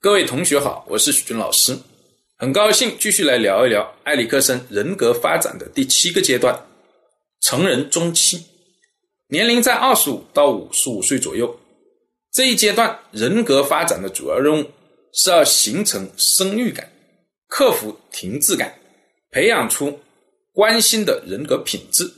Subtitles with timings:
[0.00, 1.76] 各位同学好，我是许军老师，
[2.36, 6.56] 很高兴继续来聊一聊埃里克森人格发展的第七个阶段——
[7.42, 8.44] 成人中期，
[9.26, 11.58] 年龄在二十五到五十五岁左右。
[12.30, 14.70] 这一阶段人格发展的主要任务
[15.12, 16.88] 是要形成生育感，
[17.48, 18.72] 克服停滞感，
[19.32, 19.98] 培养出
[20.52, 22.08] 关心的人格品质。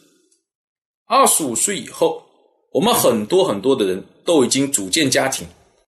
[1.07, 2.27] 二十五岁以后，
[2.73, 5.49] 我们很多很多的人都已经组建家庭，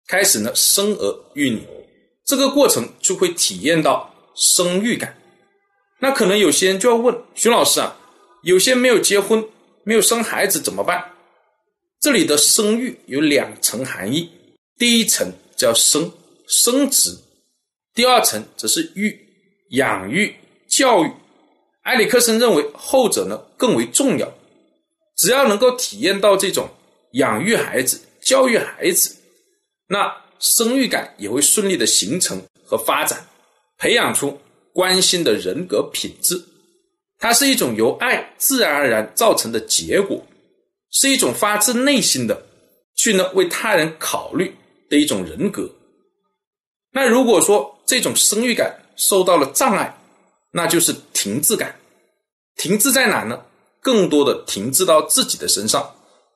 [0.06, 1.66] 开始呢生儿育女。
[2.24, 5.16] 这个过程就会体验到生育感。
[6.00, 7.96] 那可能有些人就要问徐老师啊，
[8.42, 9.46] 有些没有结婚、
[9.84, 11.12] 没有生孩子怎么办？
[12.00, 14.30] 这里的生育有两层含义，
[14.78, 16.12] 第一层叫生，
[16.46, 17.12] 生殖；
[17.94, 19.18] 第二层则是育，
[19.70, 20.34] 养育、
[20.68, 21.10] 教育。
[21.84, 24.30] 埃里克森认为后者呢更为重要。
[25.16, 26.68] 只要能够体验到这种
[27.12, 29.14] 养育孩子、教育孩子，
[29.94, 30.24] 那。
[30.40, 33.24] 生育感也会顺利的形成和发展，
[33.78, 34.38] 培养出
[34.74, 36.38] 关心的人格品质。
[37.18, 40.22] 它是一种由爱自然而然造成的结果，
[40.90, 42.44] 是一种发自内心的
[42.94, 44.54] 去呢为他人考虑
[44.90, 45.70] 的一种人格。
[46.92, 49.96] 那如果说这种生育感受到了障碍，
[50.50, 51.74] 那就是停滞感。
[52.56, 53.40] 停滞在哪呢？
[53.80, 55.94] 更多的停滞到自己的身上，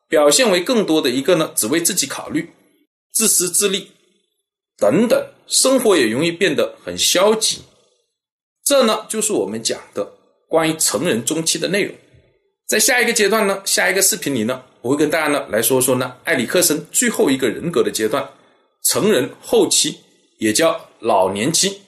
[0.08, 2.50] 表现为更多的一个呢只为自己考虑。
[3.18, 3.90] 自私自利，
[4.76, 7.58] 等等，生活也容易变得很消极。
[8.64, 10.08] 这呢，就是我们讲的
[10.46, 11.92] 关于成人中期的内容。
[12.68, 18.24] 在下一个阶段呢，下一个视频里呢，我会跟大家呢来说说呢，埃里克森最后一个人格的阶段——
[18.88, 19.96] 成人后期，
[20.38, 21.80] 也叫老年期。